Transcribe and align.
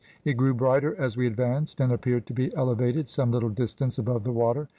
It 0.25 0.33
grew 0.33 0.55
brighter 0.55 0.95
as 0.95 1.15
we 1.15 1.27
advanced, 1.27 1.79
and 1.79 1.91
appeared 1.91 2.25
to 2.25 2.33
be 2.33 2.51
elevated 2.55 3.07
some 3.07 3.31
little 3.31 3.49
distance 3.51 3.99
above 3.99 4.23
the 4.23 4.31
water. 4.33 4.67